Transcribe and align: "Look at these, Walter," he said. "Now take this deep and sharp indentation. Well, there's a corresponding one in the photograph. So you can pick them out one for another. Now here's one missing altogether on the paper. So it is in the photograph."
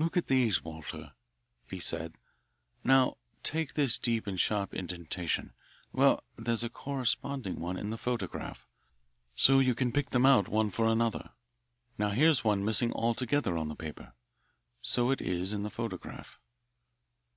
"Look 0.00 0.16
at 0.16 0.26
these, 0.26 0.64
Walter," 0.64 1.12
he 1.68 1.78
said. 1.78 2.18
"Now 2.82 3.18
take 3.44 3.74
this 3.74 4.00
deep 4.00 4.26
and 4.26 4.34
sharp 4.40 4.74
indentation. 4.74 5.52
Well, 5.92 6.24
there's 6.34 6.64
a 6.64 6.68
corresponding 6.68 7.60
one 7.60 7.76
in 7.76 7.90
the 7.90 7.96
photograph. 7.96 8.66
So 9.36 9.60
you 9.60 9.76
can 9.76 9.92
pick 9.92 10.10
them 10.10 10.26
out 10.26 10.48
one 10.48 10.70
for 10.72 10.86
another. 10.88 11.34
Now 11.98 12.10
here's 12.10 12.42
one 12.42 12.64
missing 12.64 12.92
altogether 12.94 13.56
on 13.56 13.68
the 13.68 13.76
paper. 13.76 14.14
So 14.82 15.12
it 15.12 15.20
is 15.20 15.52
in 15.52 15.62
the 15.62 15.70
photograph." 15.70 16.40